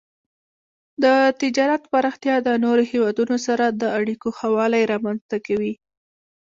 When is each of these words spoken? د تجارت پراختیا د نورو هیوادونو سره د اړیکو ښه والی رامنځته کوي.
د 1.03 1.05
تجارت 1.41 1.83
پراختیا 1.93 2.35
د 2.47 2.49
نورو 2.63 2.83
هیوادونو 2.91 3.35
سره 3.47 3.65
د 3.81 3.83
اړیکو 3.99 4.27
ښه 4.37 4.47
والی 4.57 4.83
رامنځته 4.91 5.37
کوي. 5.47 5.73